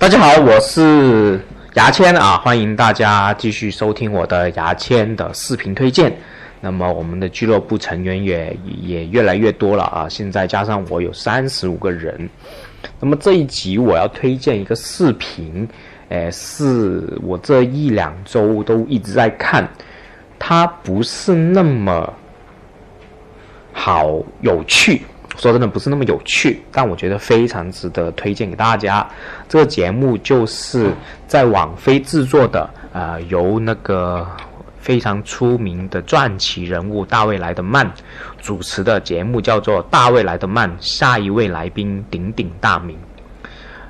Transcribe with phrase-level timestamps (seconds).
[0.00, 1.40] 大家好，我是
[1.74, 6.16] 牙签啊，欢迎大家继续收听我的牙签的视频推荐。
[6.60, 12.30] 那么我们的俱乐部成员也也越来越多了啊，现在加上我有三十五个人。
[13.00, 15.68] 那么这一集我要推荐一个视频，
[16.10, 19.68] 诶，是我这一两周都一直在看，
[20.38, 22.14] 它不是那么
[23.72, 25.02] 好有趣。
[25.38, 29.08] 说真的不是那么有趣，但我觉得非常值得推荐给大家。
[29.48, 30.92] 这个节目就是
[31.26, 34.26] 在网飞制作的，呃，由那个
[34.80, 37.90] 非常出名的传奇人物大卫莱德曼
[38.42, 42.96] 主持的节目，叫做《大卫莱德曼下一位来宾鼎鼎大名》。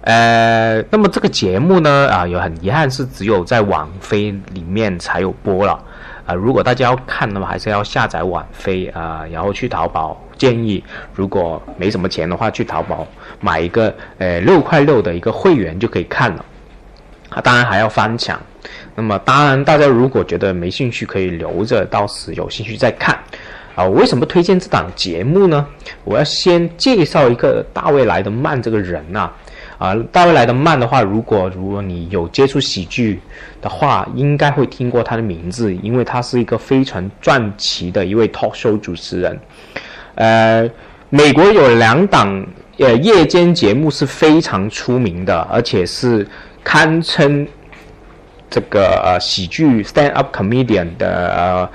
[0.00, 5.82] 呃，那么这个节目呢，啊，有很遗憾是只有在网飞里面才有播了。
[6.26, 10.20] 啊，如果大家要看的话，还是要下载网飞啊，然后去淘宝。
[10.36, 13.06] 建议如果没什么钱的话，去淘宝
[13.40, 16.44] 买一个呃六块六的一个会员就可以看了。
[17.30, 18.38] 啊，当然还要翻墙。
[18.94, 23.18] 那么当然，大家如果觉得没兴趣，可以留着，到时有兴趣再看。
[23.74, 25.66] 啊，我为什么推荐这档节目呢？
[26.04, 29.20] 我要先介绍一个大卫莱德曼这个人呐。
[29.20, 29.36] 啊，
[29.78, 33.20] 啊大卫来的慢的话，如果如果你有接触喜剧
[33.60, 39.38] 的话，应该会听过他的名字，因为他是一个非常传奇的一位 talk show 主持人。
[40.14, 40.68] 呃，
[41.10, 42.46] 美国有两档
[42.78, 46.26] 呃夜间节目是非常出名的，而且是
[46.64, 47.46] 堪称
[48.48, 51.70] 这个呃喜剧 stand up comedian 的。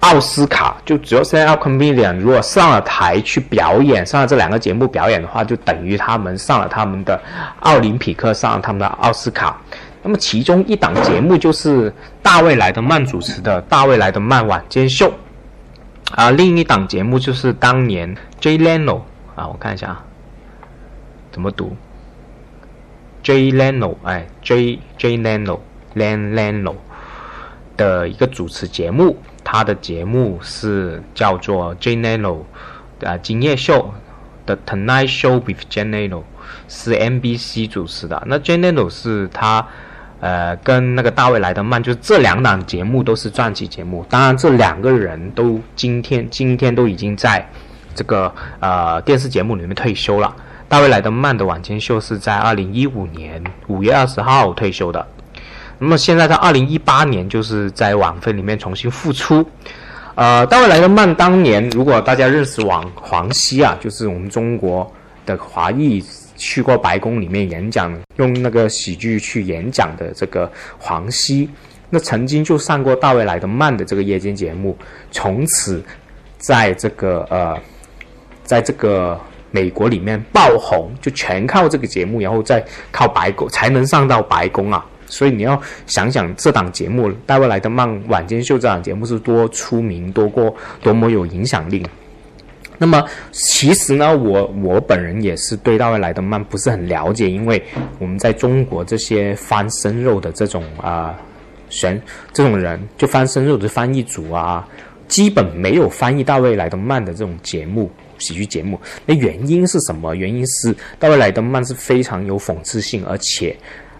[0.00, 7.20] 奥斯卡就只要 stand up comedian 如果上了台去表演，上了这两个节目表演的话，就等于他们上了他们的
[7.60, 9.60] 奥林匹克，上了他们的奥斯卡。
[10.02, 15.10] 那么其中一档节目就是大卫莱德曼主持的《大卫莱德曼晚间秀》
[16.14, 19.00] 啊，另一档节目就是当年 Jay Leno
[19.34, 20.04] 啊，我看一下啊，
[21.32, 21.76] 怎么读
[23.24, 25.58] ？Jay Leno 哎，J Jay Leno
[25.96, 26.76] Len Leno
[27.78, 29.16] 的一个主持节目。
[29.50, 32.40] 他的节目是叫做 Jay Leno，
[33.02, 33.94] 啊，今夜秀
[34.44, 36.22] 的 Tonight Show with Jay Leno
[36.68, 38.22] 是 NBC 主持的。
[38.26, 39.66] 那 Jay Leno 是他，
[40.20, 44.04] 呃，跟那个大卫莱德曼，就是这两档节目都是传奇节目。
[44.10, 47.48] 当然，这两个人都今天今天都已经在
[47.94, 50.36] 这个呃电视节目里面退休了。
[50.68, 55.06] 大卫莱德曼的晚间秀是在二零一五年五月二十号退休的。
[55.78, 59.48] 那么现在在二零一八年，就是在网飞里面重新复出。
[60.16, 64.90] 呃，大卫莱德曼当年，如果大家认识王黄西啊，就是我们中国
[65.24, 66.04] 的华裔
[66.36, 71.48] 去过白宫里面演讲，用那个喜剧去演讲的这个黄西，
[71.88, 74.76] 那曾经就上过大卫莱德曼的这个夜间节目，
[75.12, 75.80] 从此
[76.38, 77.56] 在这个呃，
[78.42, 79.16] 在这个
[79.52, 84.84] 美国里面爆红，就全靠这个节目，然后再靠白宫才能上到白宫啊。
[85.08, 91.84] 所以你要想想这档节目《大卫莱德曼晚间秀》这档节目是多出名、多过多么有影响力。
[92.80, 97.60] 那么其实呢，我我本人也是对大卫莱德曼不是很了解，因为
[97.98, 101.18] 我们在中国这些翻生肉的这种啊
[101.70, 102.00] 选
[102.32, 104.64] 这种人，就翻生肉的翻译组啊，
[105.08, 108.80] 基本没有翻译大卫莱德曼的这种节目喜剧节目。
[109.04, 110.14] 那原因是什么？
[110.14, 113.56] 原因是大卫莱德曼是非常有讽刺性，而且。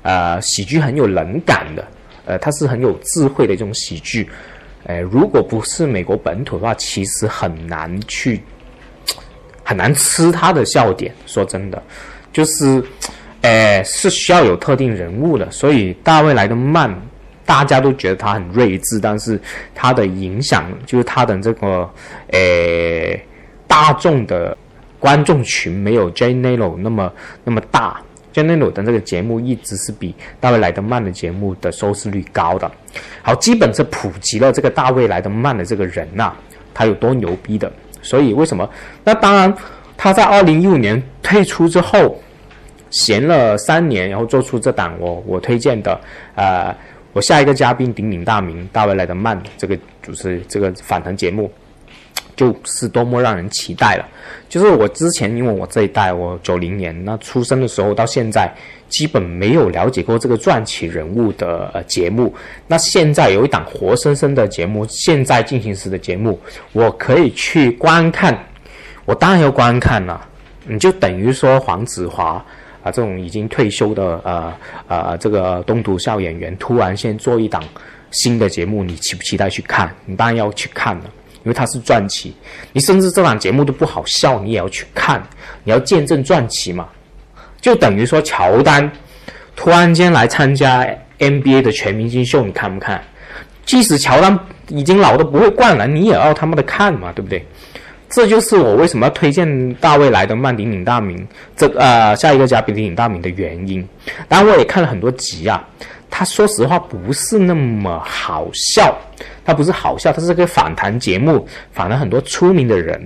[0.08, 1.86] 呃，喜剧很有冷感的，
[2.24, 4.26] 呃，它是很有智慧的一种喜剧，
[4.84, 8.40] 呃，如果不是美国本土的话，其实很难去
[9.62, 11.14] 很难吃它的笑点。
[11.26, 11.82] 说真的，
[12.32, 12.82] 就是，
[13.42, 15.50] 呃，是需要有特定人物的。
[15.50, 16.90] 所以大卫来的慢，
[17.44, 19.38] 大家都觉得他很睿智，但是
[19.74, 21.86] 他的影响就是他的这个，
[22.32, 23.20] 呃，
[23.66, 24.56] 大众的
[24.98, 27.12] 观众群没有 Jane Nello 那么
[27.44, 28.00] 那么大。
[28.38, 32.70] J a n e 的这个节目一直是比大卫莱德曼的节目的收视率高的。
[33.22, 36.32] 好，基本是普及了这个大卫莱德曼的这个人呐，
[36.72, 37.70] 他有多牛逼的。
[38.00, 38.68] 所以为什么？
[39.02, 39.52] 那当然，
[39.96, 42.16] 他在二零一五年退出之后，
[42.90, 46.00] 闲了三年，然后做出这档我我推荐的，
[46.36, 46.74] 呃，
[47.12, 51.50] 我下一个嘉宾鼎鼎大名大卫莱德曼这个主持这个访谈节目。
[52.38, 54.08] 就是多么让人期待了。
[54.48, 58.50] 就是我之前，因为我这一代，我九零年那出生的时候到现在，
[58.88, 62.34] 基本没有了解过这个传奇人物的呃节目。
[62.66, 66.40] 那现在有一档活生生的节目，现在进行时的节目，
[66.72, 68.38] 我可以去观看。
[69.04, 70.26] 我当然要观看了。
[70.70, 72.44] 你就等于说黄子华
[72.82, 74.54] 啊这种已经退休的呃
[74.86, 77.62] 呃这个东土校演员，突然先做一档
[78.10, 79.94] 新的节目，你期不期待去看？
[80.06, 81.04] 你当然要去看了。
[81.44, 82.34] 因为它是传奇，
[82.72, 85.22] 你甚至这档节目都不好笑，你也要去看，
[85.64, 86.88] 你要见证传奇嘛。
[87.60, 88.90] 就等于说乔丹
[89.56, 90.86] 突然间来参加
[91.18, 93.02] NBA 的全明星秀，你看不看？
[93.64, 94.38] 即使乔丹
[94.68, 97.44] 已经老的不会灌篮，你也要他妈的看嘛，对不对？
[98.08, 103.86] 这就是我为什么要推荐大卫莱德曼鼎鼎大名，这呃下一个嘉宾鼎鼎大名的原因。
[104.28, 105.62] 当然，我也看了很多集啊，
[106.08, 108.96] 他说实话不是那么好笑，
[109.48, 113.02] 他不是好笑，他是个访谈节目，访了很多出名的人。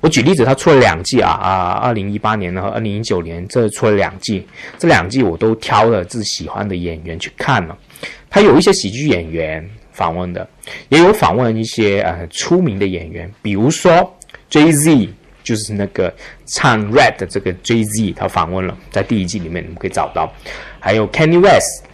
[0.00, 4.46] 我举例子，他出了两季啊啊，二零一八年和二零一九年这出了两季，
[4.76, 7.74] 这两季我都挑了自己喜欢的演员去看了。
[8.28, 10.46] 他有一些喜剧演员访问的，
[10.90, 14.14] 也有访问一些呃出名的演员，比如说。
[14.50, 15.10] Jay Z
[15.42, 16.10] 就是那个
[16.46, 20.32] 唱 rap 的这个 Jay Z，他访问了，在第一季里面你们可以找到，
[20.80, 21.84] 还有 Kenny West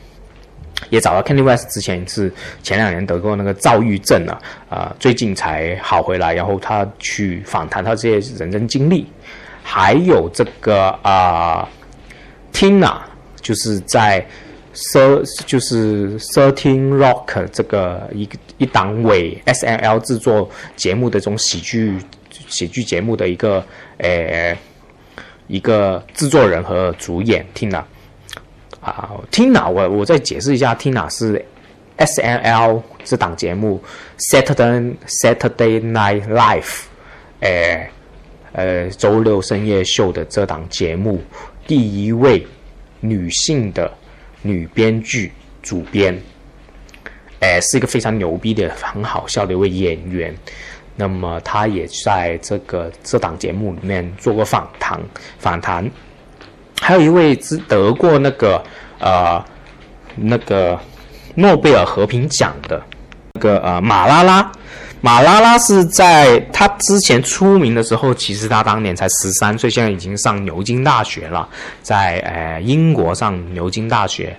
[0.90, 2.32] 也找到 Kenny West 之前是
[2.62, 9.06] 前两年得过那个躁郁症啊，啊最近才好回来，然后他去访谈他这些人生经历，
[9.62, 11.68] 还有这个啊
[12.52, 12.98] Tina
[13.40, 14.26] 就是在
[14.72, 18.28] Sir 就是 Thirteen Rock 这个一
[18.58, 21.98] 一档为 S N L 制作节目的这种喜剧。
[22.48, 23.64] 喜剧节目的一个
[23.98, 24.58] 诶
[25.46, 27.80] 一个制作人和主演 Tina
[28.84, 31.42] 啊，Tina 我我再解释一下，Tina 是
[31.96, 33.82] S N L 这档节目
[34.18, 36.82] Saturday Saturday Night Live
[37.40, 37.88] 诶
[38.52, 41.22] 呃周六深夜秀的这档节目
[41.66, 42.46] 第一位
[43.00, 43.90] 女性的
[44.42, 45.32] 女编剧
[45.62, 46.20] 主编，
[47.40, 50.34] 诶是一个非常牛逼的很好笑的一位演员。
[50.96, 55.00] 那么他也在这个这档节目里面做过访谈，
[55.38, 55.90] 访谈。
[56.86, 58.62] 还有一位是得过那个
[58.98, 59.42] 呃
[60.14, 60.78] 那个
[61.34, 62.78] 诺贝尔和平奖的
[63.32, 64.52] 那个呃马拉拉，
[65.00, 71.48] 马拉拉是在他之前出名的时候，其实他当年才十三岁，现在已经上牛津大学了，
[71.80, 74.36] 在呃英国上牛津大学。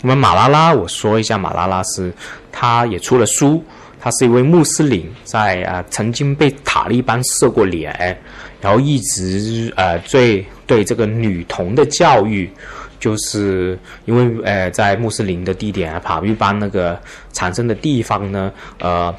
[0.00, 2.10] 那么马拉拉，我说一下，马拉拉是
[2.50, 3.62] 他也出了书。
[4.00, 8.18] 他是一位穆斯林，在啊曾经被塔利班射过脸，
[8.62, 12.50] 然后一直呃最对这个女童的教育，
[12.98, 16.98] 就是因为呃在穆斯林的地点啊塔利班那个
[17.34, 19.14] 产生的地方呢，呃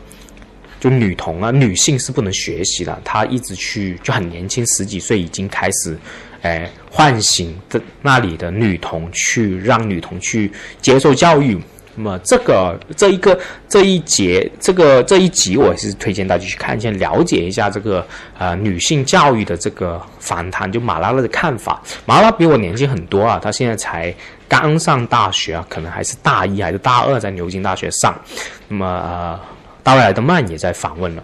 [0.80, 5.96] 就女童啊女性是不能学习的，他一直去就很年轻十几岁已经开始，
[6.42, 10.52] 哎唤醒的那里的女童去让女童去
[10.82, 11.56] 接受教育。
[11.96, 18.04] 那么这个这一个这一节这个这一集，我是推荐大家去看一下，了解一下这个
[18.38, 21.82] 呃女性教育的这个访谈，就马拉拉的看法。
[22.06, 24.14] 马拉拉比我年轻很多啊，他现在才
[24.48, 28.20] 刚上大学啊，可能还是大一还是大二，在牛津大学上。
[28.68, 29.40] 那么呃，
[29.84, 31.24] 大卫·莱德曼也在访问了，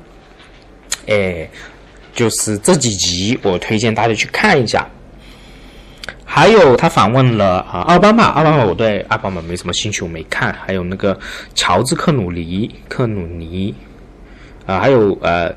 [1.08, 1.50] 哎，
[2.14, 4.88] 就是这几集我推荐大家去看一下。
[6.40, 10.56] 还有他访问了啊奥巴马，奥巴马我对奥巴马没什么兴趣，我没看。
[10.66, 11.20] 还有那个
[11.54, 13.76] 乔治克努尼，克努尼，
[14.66, 15.54] 啊，还有呃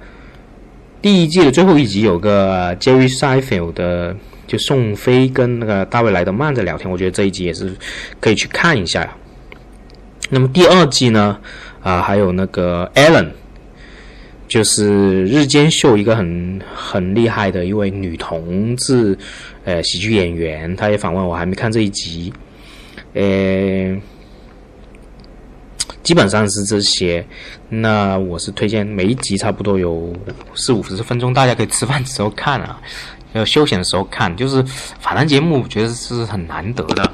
[1.01, 4.17] 第一季的最后一集有个 Jerry Seinfeld 的，
[4.49, 7.73] 就宋飞跟那个大卫莱德曼在聊天，我觉得这一集也是
[8.19, 9.09] 可以去看一下。
[10.31, 11.39] 那么第二季呢，
[11.81, 13.29] 啊还有那个 Ellen。
[14.53, 19.17] 就是日间秀一个很很厉害的一位女同志，
[19.65, 22.31] 呃，喜剧演员，她也访问我，还没看这一集，
[23.15, 23.97] 呃，
[26.03, 27.25] 基本上是这些。
[27.71, 30.15] 那我是推荐每一集差不多有
[30.55, 32.79] 四五十分钟，大家可以吃饭的时候看啊，
[33.33, 34.37] 要休闲的时候看。
[34.37, 34.63] 就是
[35.01, 37.11] 访谈节目，我觉得是很难得的。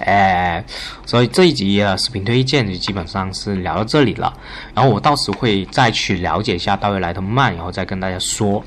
[0.00, 0.64] 哎，
[1.04, 4.32] 所以这一集啊，视频推荐就基本上是聊到这里了。
[4.74, 8.62] 然后我到时会再去了解一下大卫莱特曼，然后再跟大家说。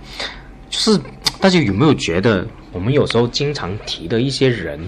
[0.69, 0.99] 就是
[1.39, 4.79] 大家有没有觉得，我们有时候经常提的一些人，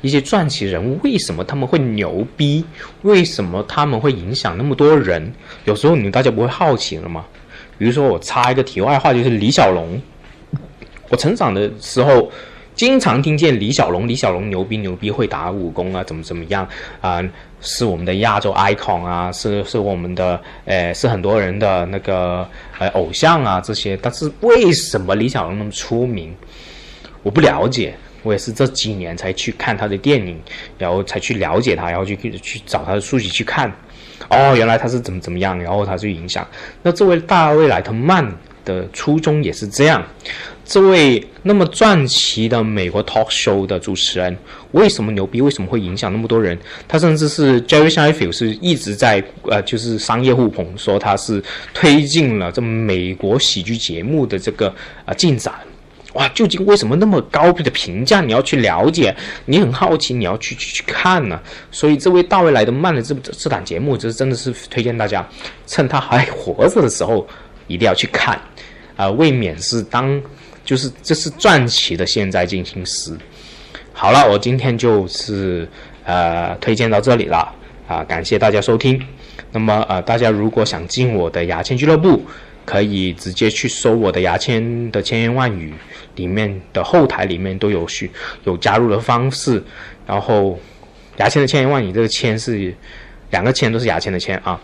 [0.00, 2.64] 一些传奇人物，为什么他们会牛逼？
[3.02, 5.32] 为什么他们会影响那么多人？
[5.64, 7.24] 有时候你们大家不会好奇了吗？
[7.78, 10.00] 比如说我插一个题外话，就是李小龙。
[11.08, 12.30] 我成长的时候。
[12.80, 16.66] 经常听见李小龙，李小龙牛逼牛逼，会打武功啊，怎么怎么样
[17.02, 17.22] 啊？
[17.60, 23.98] 是我们的亚洲 icon 啊，是是我们的，呃，是很多人的那个呃偶像啊，这些。
[23.98, 26.34] 但是为什么李小龙那么出名？
[27.22, 30.40] 我不了解，我也是这几年才去看他的电影，
[30.78, 33.70] 然后才去了解他，然后去去找他的书籍去看。
[34.30, 36.48] 哦，原来他是怎么怎么样，然后他去影响。
[36.82, 38.26] 那这位大卫莱特曼
[38.64, 40.02] 的初衷也是这样。
[40.70, 44.38] 这位那么传奇的美国 talk show 的主持人，
[44.70, 45.40] 为什么牛逼？
[45.40, 46.56] 为什么会影响那么多人？
[46.86, 51.42] 他甚至是 Jerry Seinfeld 是一直在呃，就是商业互捧，说他是
[51.74, 54.72] 推进了这美国喜剧节目的这个
[55.04, 55.52] 啊进展。
[56.12, 58.20] 哇，究竟为什么那么高的评价？
[58.20, 59.12] 你要去了解，
[59.46, 61.40] 你很好奇，你要去去去看呢。
[61.72, 65.28] 所以这位大卫来的慢的这这档节目，这真的是推荐大家，
[65.66, 67.26] 趁他还活着的时候
[67.66, 68.40] 一定要去看，
[68.94, 70.22] 啊，未免是当
[70.70, 73.12] 就是这是传奇的现在进行时。
[73.92, 75.68] 好了，我今天就是
[76.04, 77.52] 呃推荐到这里了
[77.88, 79.04] 啊，感谢大家收听。
[79.50, 82.22] 那么呃，大家如果想进我的牙签俱乐部。
[82.66, 85.74] 可以直接去搜我的牙签的千言万语，
[86.14, 88.08] 里面的后台里面都有需
[88.44, 89.60] 有加入的方式。
[90.06, 90.56] 然后，
[91.16, 92.72] 牙签的千言万语，这个签是
[93.30, 94.60] 两个签都是牙签的签啊。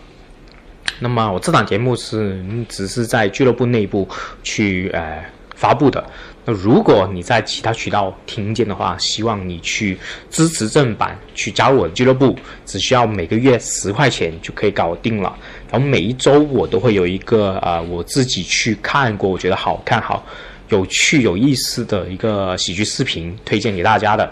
[0.99, 4.07] 那么我这档节目是只是在俱乐部内部
[4.41, 5.21] 去呃
[5.57, 6.01] 发布的。
[6.45, 9.97] 那如果你在其他渠道听见的话，希望你去
[10.29, 12.33] 支持正版，去加入我的俱乐部，
[12.65, 15.35] 只需要每个月十块钱就可以搞定了。
[15.69, 20.23] 然后每一周我都会有一个呃我自己去看过，我觉得好看、好
[20.69, 24.31] 有趣、有意思的一个喜剧视频推荐给大家的。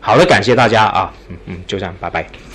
[0.00, 2.49] 好的，感谢大家啊，嗯嗯，就这样，拜拜。